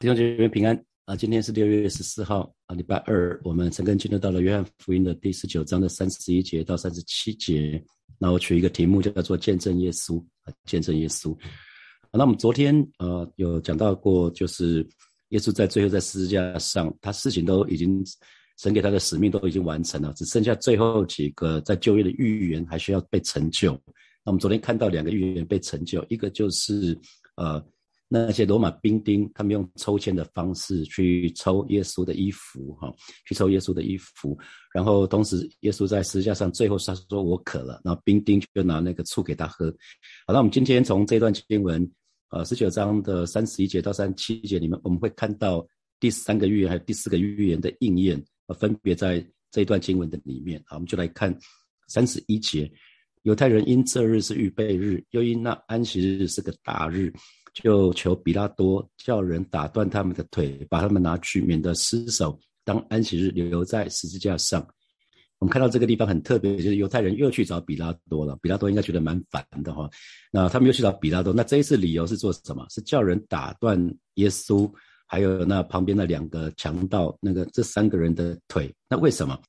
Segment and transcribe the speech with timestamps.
[0.00, 0.74] 弟兄姐妹平安
[1.04, 1.14] 啊！
[1.14, 3.38] 今天是六月十四号啊，礼拜二。
[3.44, 7.84] 我们陈根进入到了约翰福音的第十九章的三十一节到三十七节。
[8.18, 11.36] 那我取一个题目叫做“见证耶稣”啊，见证耶稣。
[12.10, 14.88] 那我们昨天呃有讲到过，就是
[15.28, 18.02] 耶稣在最后在十字架上，他事情都已经
[18.56, 23.72] 神给他的使命都已经完成了，只剩下最后几个在就业的预言还需要被成就。
[24.24, 26.98] 那我们昨天看到两个预言被成就，一个就是
[27.36, 27.62] 呃。
[28.12, 32.92] 那些罗马兵丁，他们用抽签的方式去抽耶稣的衣服，哈，
[33.24, 34.36] 去抽耶稣的衣服，
[34.74, 39.70] 然后同时耶稣在十字架上最后他说我渴了，然后兵丁就拿那个醋给他喝。
[40.26, 41.88] 好，那我们今天从这段经文，
[42.30, 45.64] 呃，十九章的三十一节到三十七节里面，我们会看到
[46.00, 50.60] 第三个预言还有第四个预言的应验，呃，分别在这一段经文的里面。
[50.66, 51.32] 好，我们就来看
[51.86, 52.68] 三十一节，
[53.22, 57.12] 犹太人因这日是预备日，又因那安息日是个大日。
[57.52, 64.66] 就求比拉多叫人打断他们的腿，把他们拿去，免得失手当安息日留在十字架上。
[65.38, 68.38] 我们看到这个地方很特别，就是犹太人又去找比拉多了。
[68.42, 69.88] 比拉多应该觉得蛮烦的哈。
[70.30, 72.66] 那他们又去找比拉多，那这一次理由是做什么？
[72.68, 73.78] 是叫人打断
[74.16, 74.70] 耶稣，
[75.06, 78.70] 还有那旁边的两个强盗，那个这三个人的腿。
[78.86, 79.40] 那为什么？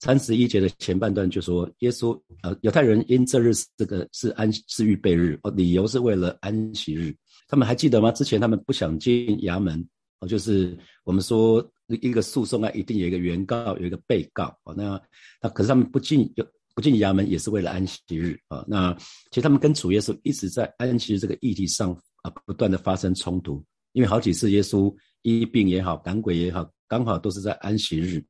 [0.00, 7.14] 三十一节的前半段就说，耶稣呃，犹太人因这日这个是安是预备日哦，理由是为了安息日。
[7.48, 8.12] 他们还记得吗？
[8.12, 9.84] 之前他们不想进衙门
[10.20, 14.74] 哦，就是我们说一个诉讼啊，一定有一个原告，有一个被告哦。
[14.76, 15.00] 那
[15.42, 18.64] 那可是他们不进有不进衙门，也是为了安息日啊。
[18.68, 18.94] 那
[19.30, 23.64] 其实他们跟主耶稣一直在安息日这个议题上啊，不断的发生冲突。
[23.92, 28.24] 因为好几次耶稣医病也好，赶鬼也好，刚好都是在安息日。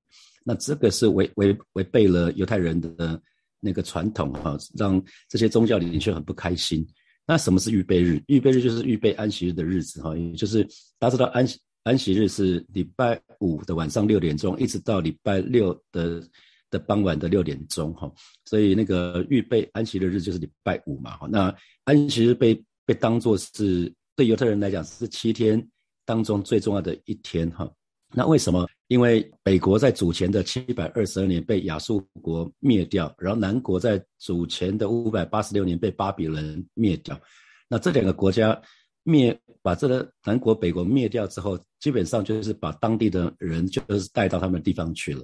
[0.48, 3.20] 那这个是违违违背了犹太人的
[3.60, 6.86] 那个传统哈，让这些宗教领袖很不开心。
[7.26, 8.18] 那什么是预备日？
[8.28, 10.64] 预备日就是预备安息日的日子，哈，也就是
[10.98, 11.46] 大家知道安
[11.82, 16.26] 安息日是礼拜五的晚上六点钟，一直到礼拜六的
[16.70, 18.10] 的傍晚的六点钟，哈，
[18.46, 21.28] 所以那个预备安息的日就是礼拜五嘛，哈。
[21.30, 21.54] 那
[21.84, 25.62] 安息日被被当作是对犹太人来讲是七天
[26.06, 27.70] 当中最重要的一天，哈。
[28.14, 28.66] 那为什么？
[28.86, 37.20] 因为北国在主前的七百二十二年被亚述国灭掉，然后南国在主前的五百八十六年被巴比伦灭掉。
[37.68, 38.58] 那这两个国家
[39.02, 45.22] 灭，把这个南国北国灭掉之后，基本上就是把当地的人就是带到他们地方去了。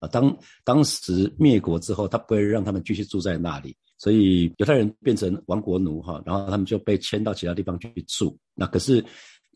[0.00, 8.38] 啊，当当时灭国之后，他不会让他们继续住在那里，所以犹太人变成亡国奴哈，然后他们就被迁到其他地方去住。
[8.54, 9.02] 那可是。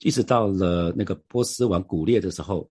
[0.02, 2.68] 一直到了那个波斯王古列的时候，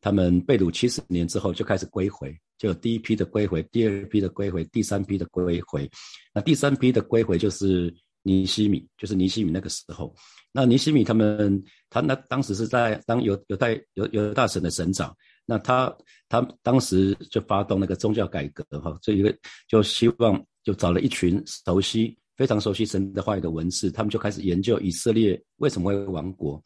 [0.00, 5.90] 他们被掳七十年之后就开始归回，就有第一批的归回，第二批的归回，第三批的归回。
[6.32, 10.14] 那第三批的归回就是尼西米，就是尼西米那个时候。
[10.52, 15.16] 那尼西米他们，他那当时是在当犹犹太犹犹大省的省长，
[15.46, 15.94] 那他
[16.28, 19.34] 他当时就发动那个宗教改革哈，这一个
[19.66, 22.16] 就希望就找了一群熟悉。
[22.36, 26.62] 非常熟悉神的话语的文字，他们就开始研究以色列为什么会亡国。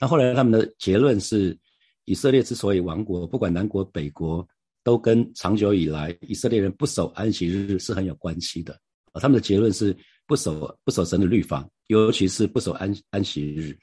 [0.00, 1.56] 那后来他们的结论是，
[2.04, 4.46] 以色列之所以亡国，不管南国北国，
[4.82, 8.78] 都跟长久以来以色列人不守安息日是很有关系的。
[9.12, 13.78] 啊，他们的结论是不守不守神的律法，尤其是不守安安息日。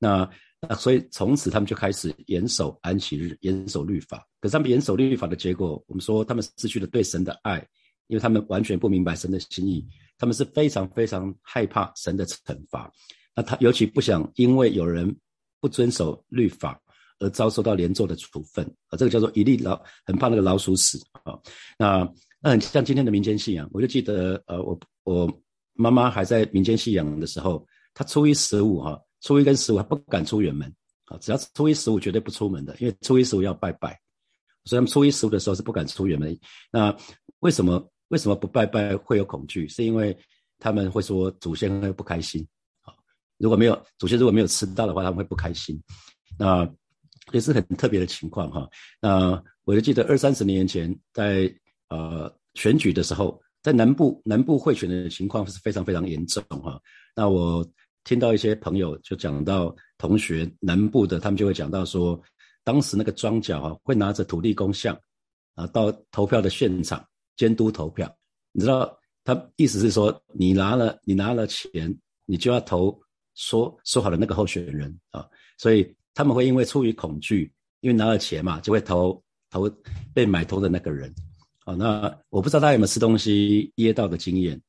[0.00, 0.28] 那
[0.60, 4.26] 那所以从此他们就开始严守安息日，严守律法。
[4.40, 7.64] 可是他们严守律法的结果，我们说他们失去了对神的爱，
[8.08, 9.86] 因为他们完全不明白神的心意。
[10.22, 12.88] 他们是非常非常害怕神的惩罚，
[13.34, 15.12] 那他尤其不想因为有人
[15.60, 16.80] 不遵守律法
[17.18, 21.36] 而遭受到连坐的处分啊，这个叫做一粒老很怕那个老鼠屎啊。
[21.76, 22.08] 那
[22.40, 30.72] 那很像今天的民间信仰，我就记得呃，我我妈妈还在民间信仰的时候，她初一十五哈，初一跟十五还不敢出远门
[31.06, 33.98] 啊，只要初一十五绝对不出门的，因为初一十五要拜拜，
[34.66, 36.38] 所以他们初一十五的时候是不敢出远门。
[36.70, 36.96] 那
[37.40, 37.91] 为什么？
[38.12, 39.66] 为什么不拜拜会有恐惧？
[39.68, 40.14] 是因为
[40.58, 42.46] 他们会说祖先会不开心。
[42.82, 42.94] 好，
[43.38, 45.82] 如果没有祖先如果没有吃到的话，他们会不开心。
[46.38, 46.70] 那
[47.32, 48.68] 也是很特别的情况哈。
[49.00, 51.50] 那我就记得二三十年前在
[51.88, 56.78] 呃选举的时候，在南部南部贿选的情况是非常非常严重哈。
[57.16, 57.66] 那我
[58.04, 62.20] 听到一些朋友就讲到同学南部的，他们就会讲到说，
[62.62, 64.94] 当时那个庄脚啊会拿着土地公像
[65.54, 67.02] 啊到投票的现场。
[67.36, 68.14] 监督投票，
[68.52, 71.96] 你知道他意思是说，你拿了你拿了钱，
[72.26, 72.98] 你就要投
[73.34, 75.26] 说说好的那个候选人啊，
[75.58, 79.70] 所以他们会因为出于恐惧，因为拿了钱嘛，就会投投
[80.12, 81.12] 被买通的那个人
[81.64, 81.74] 啊。
[81.74, 84.60] 那我不知道大家有没有吃东西噎到的经验，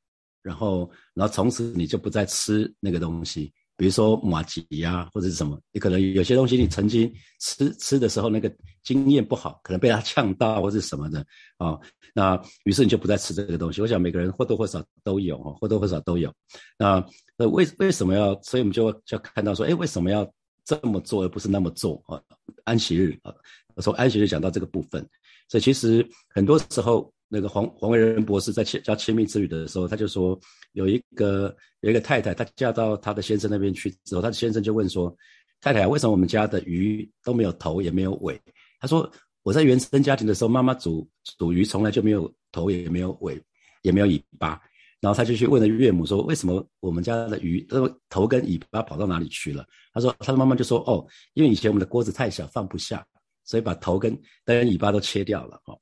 [0.42, 8.54] 然后然后从此你就不再吃那个东西比如说马吉呀，或者是什么，你可能有些东西你曾经吃吃的时候那个
[8.84, 11.26] 经验不好，可能被它呛到或者什么的
[11.58, 11.78] 啊，
[12.14, 13.82] 那于是你就不再吃这个东西。
[13.82, 16.34] 我想每个人或多或少都有哈，或多或少都有。
[16.78, 17.04] 那
[17.36, 18.40] 那为为什么要？
[18.42, 20.32] 所以我们就就看到说，哎，为什么要
[20.64, 22.22] 这么做而不是那么做啊？
[22.64, 23.34] 安息日啊，
[23.82, 25.02] 从安息日讲到这个部分，
[25.50, 27.12] 所以其实很多时候。
[27.36, 30.40] 那个黄黄伟仁博士在教教亲密之旅的时候，他就说
[30.74, 35.12] 有一个有一个太太，她嫁到她的先生那边去之后，她的先生就问说
[35.60, 38.40] ：“太太，为什么我们家的鱼都没有头也没有尾？”
[38.80, 41.10] 他说：“我在原生家庭的时候，妈妈煮
[41.40, 43.42] 煮鱼从来就没有头也没有尾
[43.82, 44.62] 也没有尾巴。”
[45.02, 51.04] 然后他就去问了岳母说：“为什么我们家的鱼都头跟尾巴跑到哪里去了？”他说：“他的妈妈就说：哦，
[51.34, 53.04] 因为以前我们的锅子太小放不下，
[53.44, 54.16] 所以把头跟
[54.46, 55.76] 跟尾巴都切掉了哦。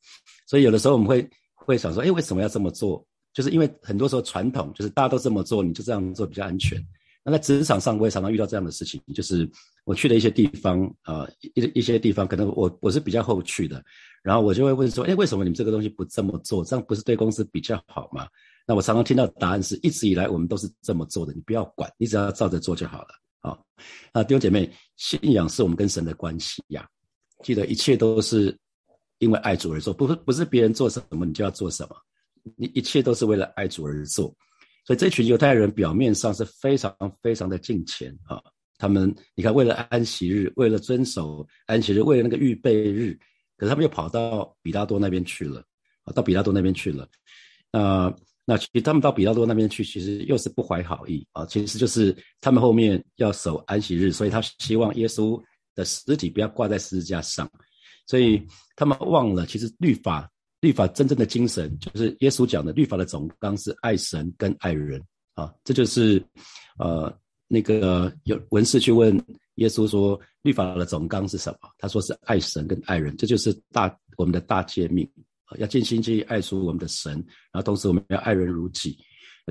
[0.48, 1.30] 所以有的时候我们会。”
[1.66, 3.06] 会想说，哎，为什么要这么做？
[3.34, 6.78] 就是因为很多时候传统就是大家都这么做，你就这样做比较安全。
[7.24, 9.50] 那在职场上，我也常常遇到这样的事情，就是
[9.86, 13.82] 我去的一些地方啊，一一些地方，可能我我是比较后去的，
[14.24, 16.66] 然后我就会问说，哎，为什么你们这个东西不这么做？
[16.66, 18.28] 这样不是对公司比较好吗？
[18.68, 23.10] 那我常常听到答案是，一直以来我们都是这么做的，你不要管，你只要照着做就好了。
[23.40, 23.66] 好，
[24.12, 26.86] 啊，弟兄姐妹，信仰是我们跟神的关系呀，
[27.44, 28.58] 记得一切都是。
[29.22, 31.96] 因为爱主而做，不是不是别人做什么你就要做什么，
[32.58, 34.36] 你一切都是为了爱主而做。
[34.84, 36.92] 所以这群犹太人表面上是非常
[37.22, 38.42] 非常的敬虔啊，
[38.80, 43.14] 他们你看为了安息日，为了遵守安息日，为了那个预备日，
[43.58, 45.64] 可是他们又跑到比拉多那边去了
[46.04, 47.08] 啊，到比拉多那边去了。
[47.72, 48.12] 那
[48.44, 55.40] 那其实他们到比拉多那边去，其实又是不怀好意啊，其实就是他们后面要守安息日，所以他希望耶稣
[55.76, 57.48] 的尸体不要挂在十字架上。
[58.08, 58.42] 所以
[58.76, 65.02] 他们忘了，其实律法律法真正的精神就是耶稣讲的，律法的总纲是爱神跟爱人
[65.34, 65.54] 啊。
[65.64, 66.24] 这就是
[66.78, 67.12] 呃
[67.48, 69.16] 那个有文士去问
[69.56, 71.70] 耶稣说，律法的总纲是什么？
[71.78, 75.10] 他说是爱神跟爱人，这就是大我们的大诫命，
[75.58, 77.14] 要尽心尽意爱出我们的神，
[77.52, 78.98] 然后同时我们要爱人如己。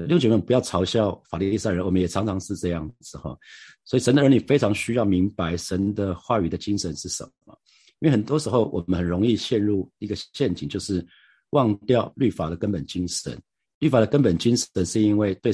[0.07, 3.37] 六姐妹不要嘲笑法利赛人，我们也常常是这样子哈。
[3.85, 7.59] 所以神的儿女非常需要明白神的话语的精神是什么。
[8.01, 11.07] 因为很多时候我们很容易陷入一个陷阱，就是
[11.51, 13.39] 忘掉律法的根本精神。
[13.79, 15.53] 律法的根本精神是因为对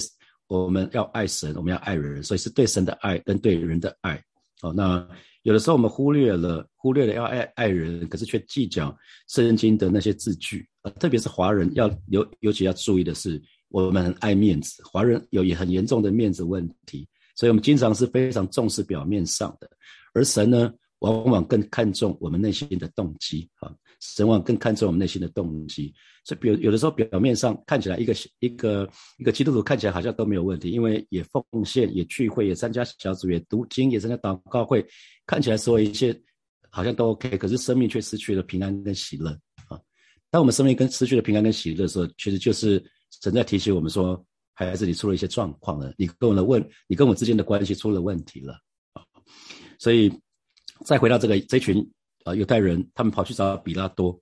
[0.49, 4.21] 我们要爱神，我们要爱人，所以是对神的爱跟对人的爱。
[4.63, 5.07] 哦，那
[5.43, 8.97] 有的时候我们忽略了忽略了要爱爱人，可是却计较
[9.29, 10.67] 圣经的那些字句。
[11.01, 19.69] 特别是华人要尤尤其要注意的是，我们很爱面子，华人有也很严重的面子问题，所以我们经常是非常重视表面上的，
[20.15, 20.73] 而神呢？
[21.01, 23.71] 往往更看重我们内心的动机啊，
[24.01, 25.93] 神往更看重我们内心的动机。
[26.25, 28.89] 所以，比如有的时候表面上看起来一个一个
[29.19, 34.85] 一个基督徒看起来好像都没有问题，因为也奉献、也聚会、也参加小组、也读经、也参加祷告会，
[35.27, 36.19] 看起来所有一切
[36.71, 39.31] 好像都 OK，可是生命却失去了平安跟喜乐
[39.69, 39.79] 啊。
[40.31, 42.83] 当我们生命跟失去了平安跟喜乐的时候，其实就是
[43.23, 48.55] 神在提醒我们说，孩子，你出了一些状况了，你跟我的问，你跟我之间的关系出了问题了
[48.95, 49.05] 啊。
[49.79, 50.11] 所以。
[50.85, 51.79] 再回到这个这群
[52.25, 54.19] 啊犹太人，他们跑去找比拉多，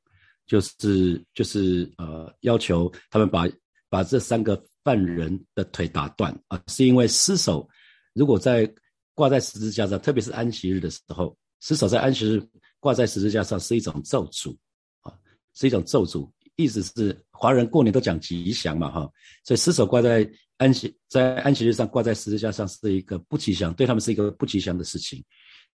[0.46, 3.48] 就是就是呃要求他们把
[3.88, 7.68] 把这三个犯人的腿打断啊，是因为尸首
[8.12, 8.72] 如果在
[9.14, 12.42] 挂在十字架上，特别是安息日的时候，尸首在安息日
[12.80, 14.56] 挂在十字架上是一种咒诅
[15.02, 15.12] 啊，
[15.54, 19.10] 是一种咒诅，意思是华人过年都讲吉祥嘛哈，
[19.44, 25.24] 所以尸首挂在安息在安息日上挂在十字架上是一个不吉祥，对他们是一个不吉祥的事情。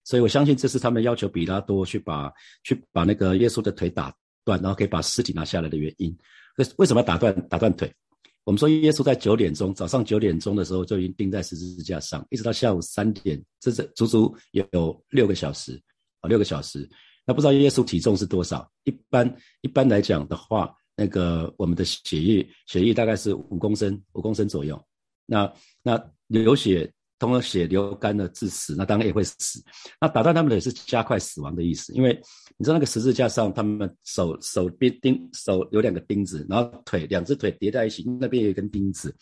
[0.03, 2.31] 所以我相信这是他们要求比拉多去把
[2.63, 4.11] 去把那个耶稣的腿打
[4.43, 6.09] 断，然后可以把尸体拿下来的原因。
[6.57, 7.93] 为为什么要打断打断腿？
[8.43, 15.79] 我们说耶稣在九点钟早上九点钟的时候就已经钉在十字架上，一直到下午三点，这是足足有有六个小时
[16.21, 16.89] 啊，六个小时。
[17.25, 18.67] 那不知道耶稣体重是多少？
[18.85, 24.81] 一般一般来讲的话，那个我们的血液血液大概是五公升五公升左右。
[25.27, 25.53] 那
[25.83, 26.91] 那流血。
[27.19, 29.61] 通过血流干了致死，那当然也会死。
[29.99, 32.17] 那打断他们的也是加快死亡的意思，因为
[32.57, 39.13] 你知道那个十字架上，他们手手边钉手有两个钉子，然后腿两只腿叠在一起，那边有一根钉子，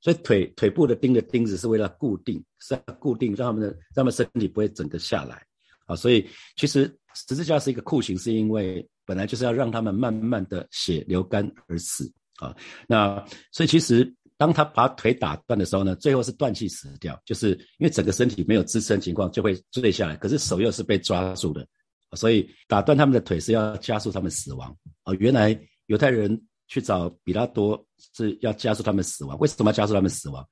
[0.00, 5.40] 所以腿腿部的钉的钉子是为了固定，是要固定让他们的让他们身体不会整个下来
[5.86, 5.94] 啊。
[5.94, 6.26] 所以
[6.56, 12.52] 其实十字架是一个酷刑，是因为本来就是要让他们慢慢的血流干而死啊。
[12.88, 14.12] 那所以其实。
[14.38, 21.66] 当他把腿打断的时候呢，最后是断气死掉，就是因为整个身体没有支撑情况就会坠下来，可是手又是被抓住的，
[22.12, 25.14] 所以打断他们的腿是要加速他们死亡啊。
[25.18, 26.38] 原来犹太人
[26.68, 27.82] 去找比拉多
[28.14, 30.46] 是要加速他们死亡，为什么要加速他们死亡？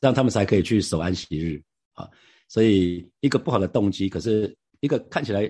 [0.00, 1.62] 让他们才可以去守安息日
[1.94, 2.08] 啊。
[2.48, 5.48] 所以一个不好的动机，可是一个看起来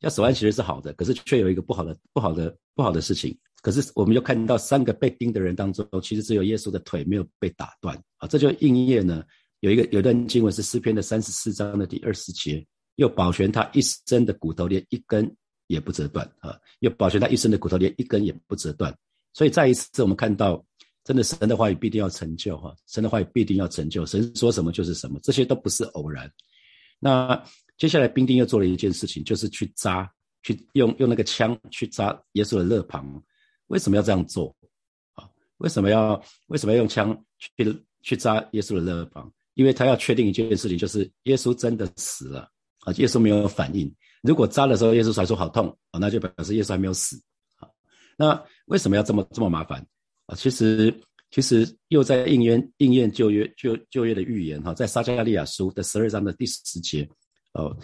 [0.00, 3.38] 要守安息日是好的，可是却有一个不好的、不好的、不好的事情。
[3.62, 9.22] 可是我们又看到三个被钉的人当中，其实只有耶稣的腿没有被打断啊，这就应验呢。
[9.60, 15.30] 有一个有一段经文是诗篇的三十四章的第二十节，又保全他一生的骨头连一根
[15.66, 18.96] 也不折断啊，又保全他一生的骨头连一根也不折断。
[19.34, 20.64] 所以再一次我们看到，
[21.04, 26.30] 真的神的话语必定要成就哈，神的话语必定要成就，神说什么就是什么，这些都不是偶然。
[26.98, 27.38] 那
[27.76, 30.10] 接下来兵丁又做了一件事情，就是去扎，
[30.42, 33.22] 去用用那个枪去扎耶稣的肋旁。
[33.70, 34.54] 为什么要这样做？
[35.14, 39.32] 啊，为什么要为什么要用枪去去扎耶稣的肋旁？
[39.54, 42.50] 因为他要确定一件事情，就是耶稣真的死了
[42.80, 43.92] 啊，耶稣没有反应。
[44.22, 47.16] 如果扎的时候耶稣还说好痛啊，那就表示耶稣还没有死
[47.58, 47.68] 啊。
[48.16, 49.86] 那为什么要这么这么麻烦
[50.26, 50.34] 啊？
[50.34, 50.92] 其实
[51.30, 57.08] 其实又在应验应验旧约旧旧约的预言哈，在撒加利亚书的十二章的第十节
[57.52, 57.76] 哦。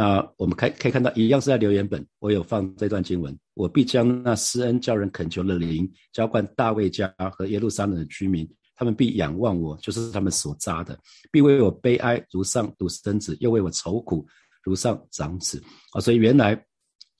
[0.00, 3.38] 那我们可可以看到，一样是在留言本，我有放这段经文。
[3.52, 10.98] 我必将那施恩叫人恳求的灵浇灌大卫家和耶路撒冷的居民，他们必仰望我，就是他们所扎的，
[11.30, 14.26] 必为我悲哀如上独生子，又为我愁苦
[14.64, 15.62] 如上长子。
[15.92, 16.58] 啊，所以原来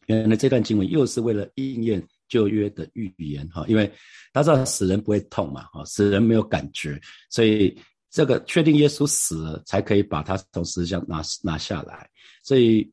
[0.06, 3.86] 原来这段经文又是为了应验旧约的预言哈，因为
[4.32, 7.76] 大家知道死人不会痛嘛，哈，死人没有感觉，所以
[8.10, 12.08] 这个确定耶稣死了，才可以把他从十字架拿拿下来。
[12.42, 12.90] 所以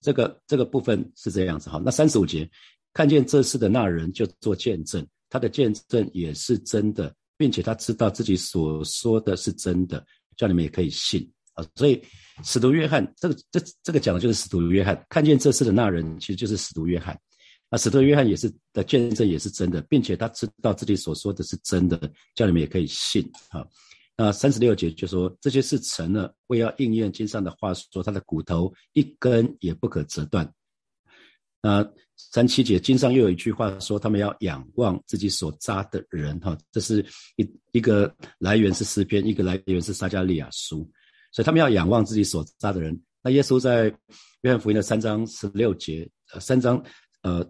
[0.00, 1.80] 这个这个部分是这样子哈。
[1.84, 2.48] 那三十五节，
[2.92, 10.04] 看见这事的那人就做见证，他的见证也是真的，并且他知道自己所说的是真的，
[10.36, 11.66] 叫你们也可以信啊。
[11.74, 12.02] 所以
[12.42, 17.18] 使徒约翰这个这这个讲的就是使徒约翰看见这事的那人，其实就是使徒约翰。
[17.70, 21.98] 那使徒约翰也是的见证也是真的，并且他知道自己所说的是真的，
[22.34, 23.66] 叫你们也可以信啊。
[24.16, 30.48] 那三十六节就说这些事成了，为要应验经上的话说，他的骨头一根也不可折断。
[31.60, 31.84] 那
[32.16, 37.04] 三七节经上又有一句话说，他们要仰望自己所扎的人，哈，这是
[37.34, 40.88] 一一个来源是诗篇，一个来源是撒加利亚书，
[41.32, 42.96] 所以他们要仰望自己所扎的人。
[43.20, 43.92] 那耶稣在
[44.42, 46.80] 约翰福音的三章十六节，呃，三章，
[47.22, 47.44] 呃，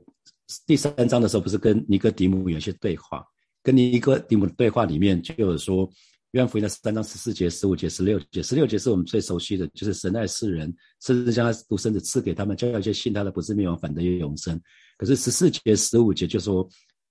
[0.67, 3.23] 第三章的时候不是跟尼哥底母有些对话，
[3.63, 5.87] 跟尼哥底母的对话里面就有说。
[6.35, 14.61] 约翰福音的三章十四节、十五节、十六节，十六节是我们最熟悉的，就是神爱世人，甚至将他独生子赐给他们，叫一些信他的不是灭亡，反得永生。
[14.99, 16.69] 可是十四节、十五节就说，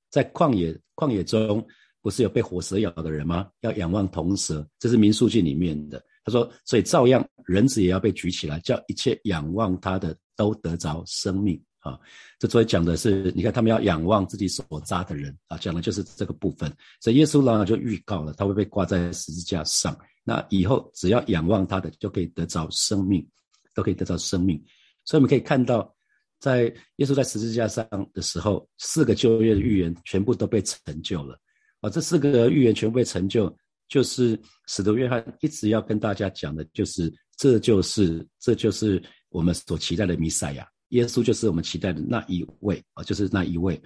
[0.09, 1.65] 在旷野旷野中，
[2.01, 3.47] 不是有被火蛇咬的人吗？
[3.61, 6.03] 要仰望铜蛇，这是民数记里面的。
[6.25, 11.57] 他说，所以照样人子也要被举起来，叫一切仰望他的都得着生命。
[11.83, 11.99] 啊，
[12.39, 16.73] 这所以讲的是，你看他们要仰望自己所扎的人啊，讲的就是这个部分。
[17.01, 19.97] 所以耶稣呢就预告了，他会被挂在十字架上。
[20.23, 23.27] 那以后只要仰望他的，就可以得着生命，
[23.75, 24.57] 都可以得到生命。
[25.03, 25.93] 所以我们可以看到，
[26.39, 31.37] 在耶稣在十字架上的时候，四个旧约的预言全部都被成就了。
[31.81, 33.53] 啊，这四个预言全部被成就，
[33.89, 40.65] 就是使徒约翰一直要跟大家讲的，就是这就是这就是我们所期待的弥赛亚。
[40.93, 43.81] 耶稣就是我们期待的那一位啊，就是那一位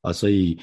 [0.00, 0.56] 啊，所以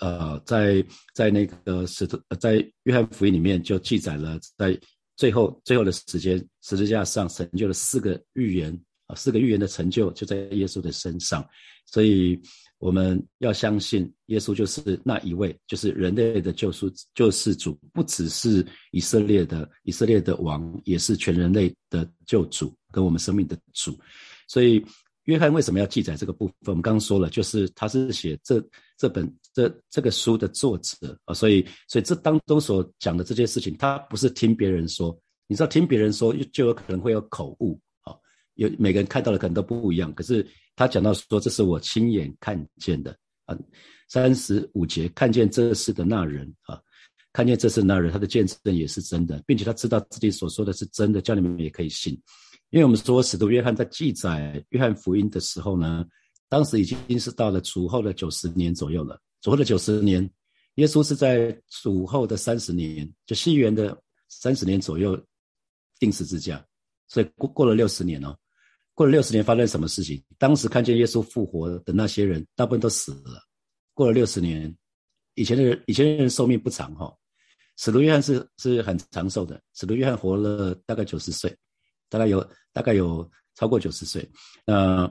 [0.00, 0.84] 呃，在
[1.14, 4.78] 在那个使徒在约翰福音里面就记载了，在
[5.16, 11.42] 最后最后的时间，十字架上成就了四个预言啊，四个预言的成就就在耶稣的身上，
[11.86, 12.38] 所以
[12.76, 23.98] 我们要相信耶稣就是那一位，就是人类的救赎救世主，不只是以色列的以色列的王，也是全人类的救主跟我们生命的主，
[24.46, 24.84] 所以。
[25.26, 26.54] 约翰为什么要记载这个部分？
[26.66, 28.64] 我们刚刚说了，就是他是写这
[28.96, 35.16] 这本这这个书的作者啊，所以所以这当中所讲的这些事情，他不是听别人说，
[35.46, 38.14] 你知道听别人说就有可能会有口误啊，
[38.54, 40.14] 有每个人看到的可能都不一样。
[40.14, 43.16] 可是他讲到说，这是我亲眼看见的
[43.46, 43.58] 啊，
[44.08, 46.80] 三十五节看见这事的那人啊，
[47.32, 52.16] 看见这事那人，他的见证也是真的，并且他知道自己所说的是真的，叫你们也可以信。
[52.70, 56.04] 因为我们说，使徒约翰在记载约翰福音的时候呢，
[56.48, 59.20] 当时已经是到了主后的九十年左右了。
[59.40, 60.28] 主后的九十年，
[60.74, 63.96] 耶稣是在主后的三十年，就西元的
[64.28, 65.18] 三十年左右
[65.98, 66.64] 定十字架。
[67.08, 68.36] 所以过过了六十年哦，
[68.94, 70.20] 过了六十年发生什么事情？
[70.36, 73.40] 当时看见耶稣复活的那些人，大部分都死了。
[73.94, 74.74] 过了六十年，
[75.34, 77.14] 以前的人，以前的人寿命不长哈。
[77.76, 81.56] 使徒约翰是是很长寿的，使徒约翰活了大概九十岁。
[82.08, 84.28] 大概有大概有超过九十岁，
[84.64, 85.10] 那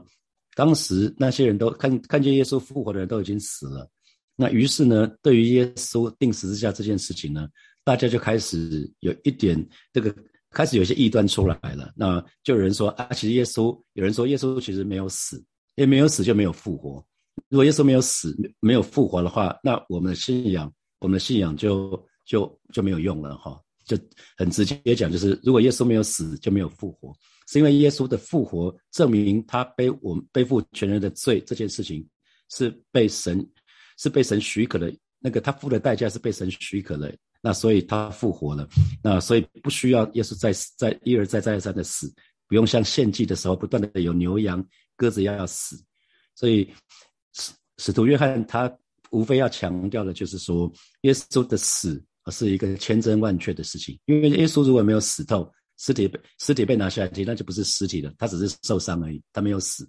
[0.56, 3.90] 当时那些人都看看见耶稣复活的人都已经死了，
[4.36, 7.48] 那于是呢，对于耶稣钉十字架这件事情呢，
[7.84, 9.58] 大家就开始有一点
[9.92, 10.16] 这个
[10.52, 15.38] 开始有些异端出来了，那就有人说啊，其实耶稣，有人说耶稣其实没有死，
[15.76, 17.06] 因为没有死就没有复活。
[17.50, 23.62] 如果耶稣没有死，没有复活的话，那我们的信仰，我们的信仰就就就没有用了哈。
[23.86, 23.96] 就
[24.36, 27.16] 很直接讲，就是如果耶稣没有死，就没有复活，
[27.48, 32.04] 是因为耶稣的复活证明他背我们背负全人的罪这件事情
[32.50, 33.48] 是被神
[33.98, 38.68] 是被神许可的，那个他付的代价是被神许可的，那所以他复活了，
[39.04, 42.12] 那所以不需要耶稣再再一而再再而三的死，
[42.48, 45.80] 不用像献祭的时候不断的有牛羊鸽子要要死，
[46.34, 46.68] 所以
[47.34, 48.76] 使使徒约翰他
[49.12, 52.04] 无非要强调的就是说耶稣的死。
[52.32, 59.88] 是一个千真万确的事情，因为耶稣如果没有死透，尸体被尸体被拿下来，那就不是尸体了，他只是受伤而已，他没有死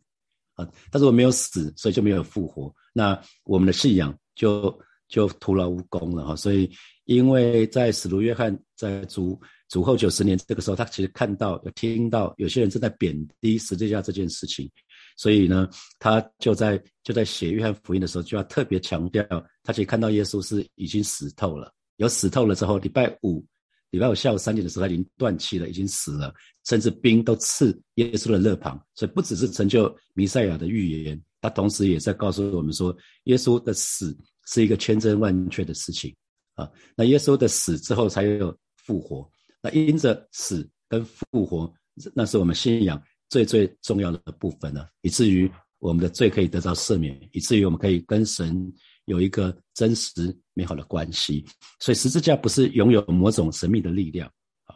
[0.55, 0.69] 啊。
[0.90, 4.76] 他如果没有死，所以就没有复活，那我们的信仰就
[5.09, 6.37] 就徒劳无功了哈。
[6.37, 6.71] 所以，
[7.05, 14.69] 因为在使徒约翰在主主后九十年这个时候，他其实看到有听到有些人正在贬低十字架这件事情，
[15.16, 19.25] 所以呢，他就在就在写约翰福音的时候，就要特别强调，
[19.62, 21.73] 他其实看到耶稣是已经死透了。
[21.97, 23.45] 有死透了之后，礼拜五，
[23.91, 26.35] 礼拜五下午三点的时候，他已经断气了，已经死了，
[26.65, 36.15] 甚至兵都刺耶稣的肋旁，所以不只是成就弥赛亚的预言，他同时也在告诉我们说，耶稣的死是一个千真万确的事情
[36.55, 36.71] 啊。
[36.97, 39.31] 那耶稣的死之后才有复活，
[39.62, 41.73] 那因着死跟复活，
[42.15, 48.73] 那是我们信仰最最重要的部分了，以至于我们的罪可以得到赦免，以至于我们可以跟神。
[49.07, 51.45] 有一个真实美好的关系，
[51.79, 54.27] 所以十字架不是拥有某种神秘的力量
[54.65, 54.75] 啊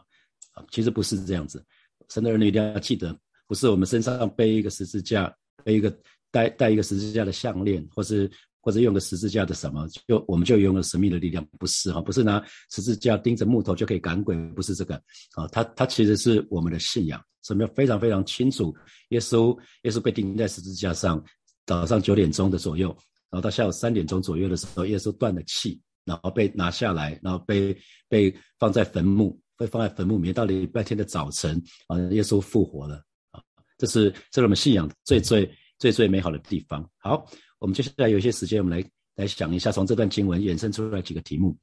[0.52, 1.64] 啊，其实不是这样子。
[2.10, 3.18] 神的儿女一定要记得，
[3.48, 5.34] 不是我们身上背一个十字架，
[5.64, 5.90] 背一个
[6.30, 14.96] 带带一个十字架的项链，或是或者用个十字架的什么，就我们就拥有神秘的力量，不是哈，不是拿十字架钉着木头就可以赶鬼，不是这个
[15.34, 18.76] 啊，它它其实是我们的信仰，什么非常非常清楚。
[19.08, 21.24] 耶稣耶稣被钉在十字架上，
[21.64, 22.94] 早上九点钟的左右。
[23.30, 27.76] 然后到下午三点钟左右的时候，耶稣断了气，然后被拿下来，然后被
[28.08, 30.34] 被放在坟墓，被放在坟墓里面。
[30.34, 32.96] 到礼拜天的早晨，啊，耶稣复活了
[33.30, 33.40] 啊！
[33.78, 36.84] 这是这是我们信仰最最最最美好的地方。
[36.98, 37.24] 好，
[37.60, 41.56] 我们接下来有一些时间，我们来来想一下，从这段经文衍生出来几个题目。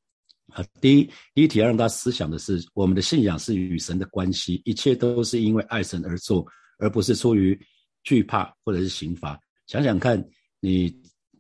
[0.54, 6.48] 啊，第一第一题要让大家思想的是，我们的信仰是与神的关系，一切都是因为爱神而做，
[6.80, 7.60] 而不是出于
[8.04, 9.38] 惧怕或者是刑罚。
[9.65, 10.24] 想想看，
[10.62, 10.96] 你。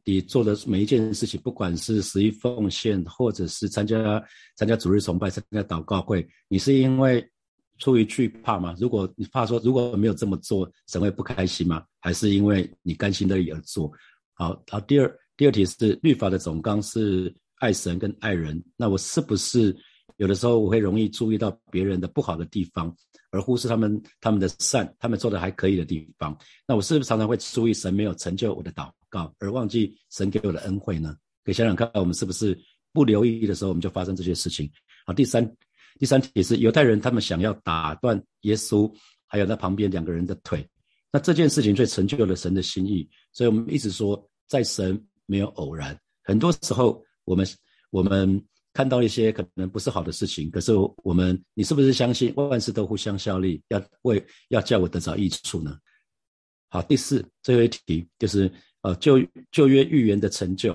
[0.09, 4.23] 你做的每一件事情，不管是十一奉献，或者是参加
[4.55, 7.29] 参加主日崇拜、参加祷告会，你是因为
[7.77, 8.73] 出于惧怕吗？
[8.79, 11.83] 如果你怕说如果没有这么做，神会不开心吗？
[11.99, 13.91] 还是因为你甘心乐意而做？
[14.33, 19.75] 好，好，第二第二题是律法的总纲是爱神跟爱人，那我是不是
[20.15, 22.95] 有的时候我会容易注意到别人的不好的地方，
[23.29, 26.33] 而忽视他们他们的善，他们做的还可以的地方？
[26.65, 28.89] 那我是不是常常会注意神没有成就我的祷？
[29.09, 31.15] 告而忘记神给我的恩惠呢？
[31.43, 32.57] 可以想想看，我们是不是
[32.91, 34.69] 不留意的时候，我们就发生这些事情？
[35.05, 35.49] 好，第三，
[35.97, 38.93] 第三题是犹太人他们想要打断耶稣，
[39.25, 40.67] 还有那旁边两个人的腿，
[41.09, 43.09] 那这件事情最成就了神的心意。
[43.31, 45.97] 所以我们一直说，在神没有偶然。
[46.23, 47.47] 很多时候，我们
[47.91, 48.43] 我们
[48.73, 55.79] 看到一些可能不是好的事情，可是我们，你是不是相信万事都互相效力，要为要叫我得着益处呢？
[56.67, 58.51] 好，第四，最后一题就是。
[58.87, 59.19] 呃，旧
[59.51, 60.73] 旧约预言的成就，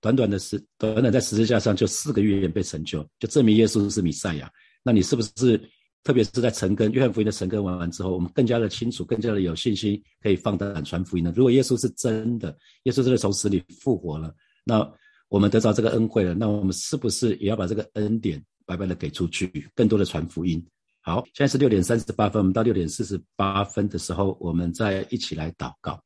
[0.00, 4.50] 短短的十短短在十字架上就四个预言被成就，就证明耶稣是弥赛亚。
[4.82, 5.56] 那你是不是，
[6.02, 11.32] 特别是在成根约翰福音的成根完完之后，我们更加的清楚，更加的有信心，可以放胆传福音呢？
[11.36, 14.84] 如果耶稣是真的，耶稣真的从死里复活了，那
[15.28, 20.60] 我们得到这个恩惠了，那我们是不是也要把这个恩典白白的给出去，更多的传福音？
[21.02, 26.02] 好，现在是六点三十八分，我们到六点四十八分的时候，我们再一起来祷告。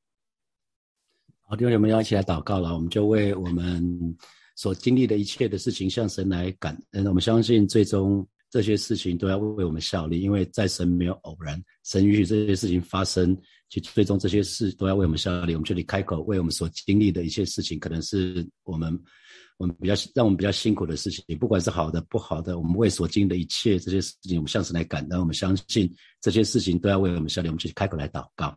[1.50, 2.74] 好，弟兄姊妹要一起来祷告了。
[2.74, 3.82] 我们就为我们
[4.54, 7.06] 所经历的一切的事情向神来感恩。
[7.06, 13.34] 我们相信，最终这些事情都要为我们效力，因为在神没有偶然，神允许这些事情发生，
[13.70, 15.54] 其最终这些事都要为我们效力。
[15.54, 18.92] 我们这里开口为我们所经历的一切事情，可能是我们
[19.56, 25.18] 我们比较让我们比较辛苦的事情，不管是好的不好的，我们为所经历的一切这些事情，我们向神来感恩。
[25.18, 27.48] 我们相信这些事情都要为我们效力。
[27.48, 28.54] 我们去开口来祷告。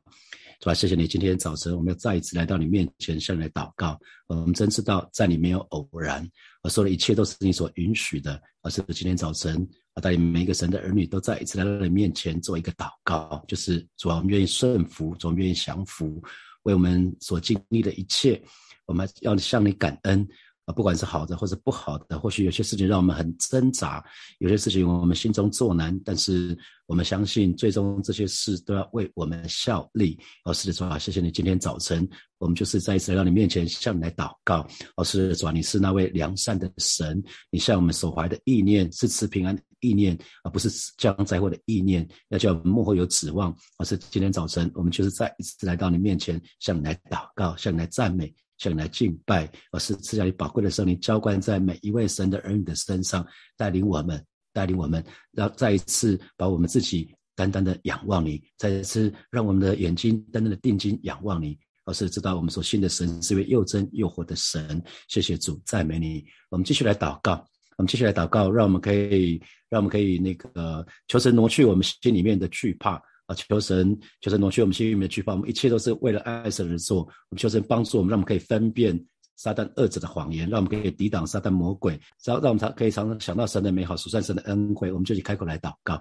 [0.62, 0.76] 是吧？
[0.76, 4.00] 谢谢你，今天早晨我们要再一次来到你面前，向你祷告。
[4.28, 6.24] 我们真知道，在你没有偶然，
[6.62, 8.40] 我说的一切都是你所允许的。
[8.62, 16.22] 而是今天早晨，我带领每一个神的儿女都再一次来到你面前做一个祷告，就是主啊，我们愿意顺服，主愿意降服，
[16.62, 18.40] 为我们所经历的一切，
[18.86, 20.28] 我们要向你感恩。
[20.72, 24.04] 不管是好的或者不好的，或许有些事情让我们很挣扎，
[24.40, 30.18] 有些事情我们心中作难，但是我们相信，最终这些事都要为我们效力。
[30.46, 32.08] 哦，是的，主啊，谢谢你今天早晨，
[32.38, 34.68] 我们就是再一次来到你面前向你来祷告。
[34.96, 43.56] 哦，是的，主啊，你是那位良善的神，你向我们所怀的意念是持平安的意念，而不是降灾祸的意念，要叫我们幕后有指望。
[43.78, 48.34] 而是今天早晨，我们就是再一次来到你面前向你来祷告，向你来赞美。
[48.62, 53.26] 向你来敬拜，而是赐下你宝贵的圣灵浇灌在每一位神的儿女的身上，
[53.58, 64.80] 带领我们，带领我们，让再一次把我们自己单单的仰望你，再一次让我们的眼睛单单的定睛仰望你，而是知道我们所信的神是一位又真又活的神。
[65.08, 66.24] 谢谢主，赞美你。
[66.52, 67.44] 我们继续来祷告，
[67.78, 73.02] 我们继续来祷告，让我们可以，让我们可以那个求神挪去我们心里面的惧怕。
[73.34, 75.34] 求神，求神挪去我们心里面的惧怕。
[75.34, 77.00] 我们一切都是为了爱神而做。
[77.00, 78.98] 我们求神帮助我们，让我们可以分辨
[79.36, 84.92] 撒旦恶者的谎言，让我们可以抵挡撒旦魔鬼，让让我们常可以常常想到神的美好，数算神的恩惠。
[84.92, 85.96] 我们就去开口来祷告，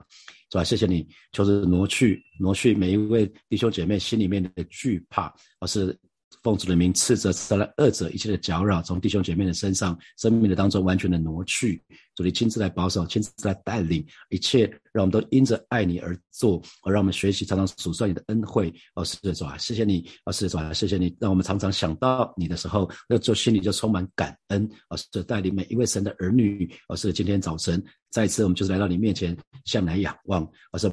[0.50, 0.64] 是吧？
[0.64, 5.98] 谢谢你，求神挪去挪去每一位弟兄姐妹心里面的惧怕，而是。
[6.42, 11.82] 奉主的名斥责杀了恶者一切的搅扰，从弟兄姐妹的身上、生命的当中完全的挪去。
[12.14, 18.72] 主你亲自来保守，亲自来带领一切，让我们都因着爱你而做，而让我们学习常常数算你的恩惠。
[18.94, 24.68] 哦，是的主啊，谢谢你，哦，是的主啊，谢谢你，让我们常常想到你的时候，那做心里就充满感恩。
[24.88, 26.70] 哦，是的，带领每一位神的儿女。
[26.88, 30.42] 哦，是的，今天早晨再一次我们就是来到你面前向来仰望。
[30.72, 30.90] 哦，是。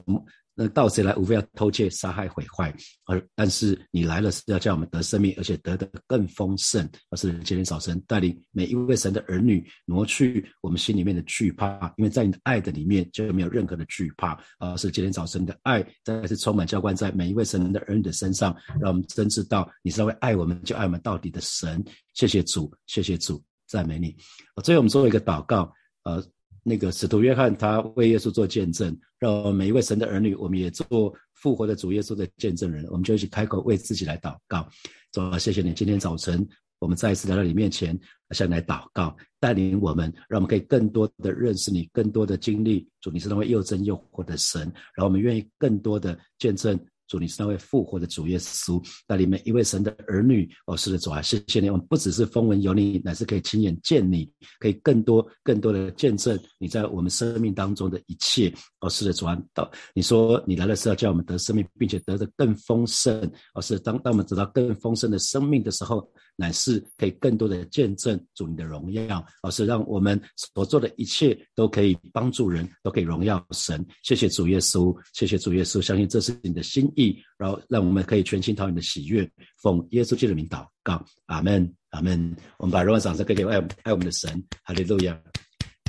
[0.60, 6.84] 那盗贼来无非要偷窃、杀害、毁坏，而但是你来了是要叫我们得生命，而且得的更丰盛。
[7.12, 14.36] 而是今天早晨带领每一位神的儿女挪去我们心里面的惧怕，因为在你的爱的里面就没有任何的惧怕。
[14.58, 21.86] 而是今天早晨的爱再次充满浇灌在每一位神的儿女的身上，让我们真知道你是那位爱我们就爱我们到底的神。
[22.16, 24.16] 谢谢主，谢谢主，赞美你。
[24.64, 25.72] 最后我们做一个祷告，
[26.04, 26.26] 呃。
[26.70, 32.86] 那个使徒约翰，他为耶稣做见证，让每一位神的儿女，我们也做复活的主耶稣的见证人。
[32.90, 34.68] 我们就一起开口为自己来祷告，
[35.14, 36.46] 主啊，谢谢你，今天早晨
[36.80, 37.98] 我们再一次来到你面前，
[38.32, 44.62] 向你来祷告，带领我们，让我们可以更多的认识你，更多的经历主，你是那位又真又活的神，
[44.94, 46.78] 然后我们愿意更多的见证。
[47.08, 50.50] 主，你是那位复活的主耶稣，那里面一位神的儿女。
[50.66, 51.70] 哦，是的，主啊，谢谢你。
[51.70, 58.54] 我们不只是风闻有你，乃是可以亲眼见你，可以更多、更多的见证你在我们生命当中的一切。
[58.82, 63.20] 哦，是的，主啊，到你说你来的是要叫我们得生命，并且得的更丰盛。
[63.54, 66.08] 哦，是当当我们得到更丰盛的生命的时候。
[66.40, 73.84] 乃是可以更多的见证主你的荣耀，而是让我们所做的一切都可以帮助人，都可以荣耀神。
[74.04, 79.30] 谢谢主耶稣，谢谢主耶稣，相信这是你的心意，然后让我们可以全心讨你的喜悦，
[79.62, 82.36] 奉耶稣基督的名祷告，阿门，阿门。
[82.58, 85.18] 我们把荣耀掌声给给爱爱我们的神，哈利路亚。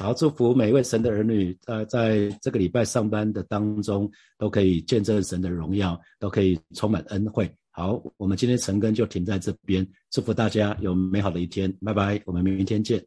[0.00, 7.50] 好，祝福每一位神的儿女，在在这个礼拜上班的当中，都可以见证神的荣耀，都可以充满恩惠。
[7.70, 13.04] 好，我们今天晨更就停在这边，祝福大家有美好的一天，拜拜，我们明天见。